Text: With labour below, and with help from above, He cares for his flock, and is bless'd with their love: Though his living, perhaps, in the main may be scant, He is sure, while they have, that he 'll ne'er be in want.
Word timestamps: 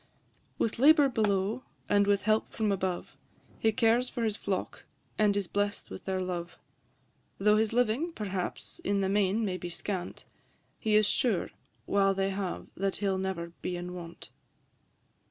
With 0.57 0.79
labour 0.79 1.09
below, 1.09 1.61
and 1.87 2.07
with 2.07 2.23
help 2.23 2.49
from 2.51 2.71
above, 2.71 3.15
He 3.59 3.71
cares 3.71 4.09
for 4.09 4.23
his 4.23 4.35
flock, 4.35 4.85
and 5.19 5.37
is 5.37 5.45
bless'd 5.45 5.91
with 5.91 6.05
their 6.05 6.19
love: 6.19 6.57
Though 7.37 7.57
his 7.57 7.71
living, 7.71 8.11
perhaps, 8.11 8.79
in 8.79 9.01
the 9.01 9.09
main 9.09 9.45
may 9.45 9.57
be 9.57 9.69
scant, 9.69 10.25
He 10.79 10.95
is 10.95 11.05
sure, 11.05 11.51
while 11.85 12.15
they 12.15 12.31
have, 12.31 12.65
that 12.75 12.95
he 12.95 13.07
'll 13.07 13.19
ne'er 13.19 13.51
be 13.61 13.77
in 13.77 13.93
want. 13.93 14.31